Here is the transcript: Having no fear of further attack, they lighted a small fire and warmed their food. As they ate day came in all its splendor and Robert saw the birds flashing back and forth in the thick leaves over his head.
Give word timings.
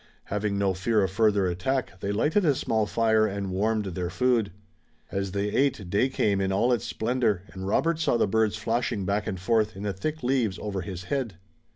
Having 0.23 0.57
no 0.57 0.73
fear 0.73 1.03
of 1.03 1.11
further 1.11 1.45
attack, 1.45 1.99
they 1.99 2.11
lighted 2.11 2.43
a 2.43 2.55
small 2.55 2.87
fire 2.87 3.27
and 3.27 3.51
warmed 3.51 3.85
their 3.85 4.09
food. 4.09 4.51
As 5.11 5.31
they 5.31 5.49
ate 5.49 5.91
day 5.91 6.09
came 6.09 6.41
in 6.41 6.51
all 6.51 6.73
its 6.73 6.85
splendor 6.85 7.43
and 7.49 7.67
Robert 7.67 7.99
saw 7.99 8.17
the 8.17 8.25
birds 8.25 8.55
flashing 8.57 9.05
back 9.05 9.27
and 9.27 9.39
forth 9.39 9.75
in 9.75 9.83
the 9.83 9.93
thick 9.93 10.23
leaves 10.23 10.57
over 10.57 10.81
his 10.81 11.03
head. 11.03 11.35